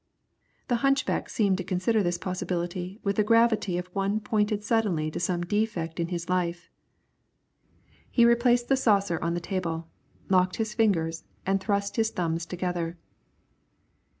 The 0.67 0.77
hunchback 0.77 1.29
seemed 1.29 1.59
to 1.59 1.63
consider 1.63 2.01
this 2.01 2.17
possibility 2.17 2.99
with 3.03 3.17
the 3.17 3.23
gravity 3.23 3.77
of 3.77 3.85
one 3.93 4.19
pointed 4.19 4.63
suddenly 4.63 5.11
to 5.11 5.19
some 5.19 5.43
defect 5.43 5.99
in 5.99 6.07
his 6.07 6.27
life. 6.27 6.71
He 8.09 8.25
replaced 8.25 8.67
the 8.67 8.75
saucer 8.75 9.23
on 9.23 9.35
the 9.35 9.39
table, 9.39 9.89
locked 10.27 10.55
his 10.55 10.73
fingers 10.73 11.23
and 11.45 11.61
thrust 11.61 11.97
his 11.97 12.09
thumbs 12.09 12.47
together. 12.47 12.97